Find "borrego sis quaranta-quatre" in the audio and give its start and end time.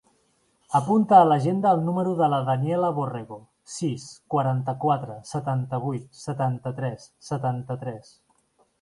3.01-5.21